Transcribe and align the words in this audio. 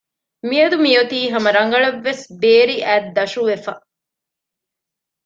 މިއަދު 0.47 0.77
މިއޮތީ 0.83 1.19
ހަމަ 1.33 1.49
ރަނގަޅަށް 1.57 1.99
ވެސް 2.07 2.23
ބޭރި 2.41 2.77
އަތްދަށުވެފަ 2.87 3.73